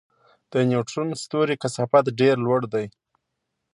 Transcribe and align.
د 0.51 0.53
نیوټرون 0.69 1.09
ستوري 1.23 1.55
کثافت 1.63 2.05
ډېر 2.19 2.35
لوړ 2.45 2.61
دی. 2.73 2.85